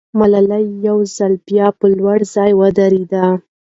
ملاله 0.19 0.59
یو 0.87 0.97
ځل 1.15 1.33
بیا 1.47 1.67
پر 1.77 1.89
لوړ 1.99 2.19
ځای 2.33 2.51
ودرېده. 2.59 3.25